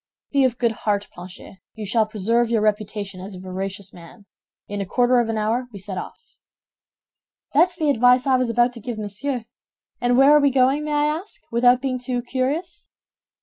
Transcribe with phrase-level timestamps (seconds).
[0.31, 4.25] "Be of good heart, Planchet, you shall preserve your reputation as a veracious man.
[4.67, 6.19] In a quarter of an hour we set off."
[7.53, 9.45] "That's the advice I was about to give Monsieur;
[10.01, 12.87] and where are we going, may I ask, without being too curious?"